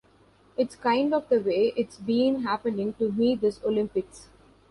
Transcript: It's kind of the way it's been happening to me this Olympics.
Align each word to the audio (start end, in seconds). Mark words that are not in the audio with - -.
It's 0.57 0.75
kind 0.75 1.13
of 1.13 1.29
the 1.29 1.39
way 1.39 1.73
it's 1.75 1.97
been 1.97 2.41
happening 2.41 2.91
to 2.95 3.11
me 3.11 3.35
this 3.35 3.59
Olympics. 3.63 4.29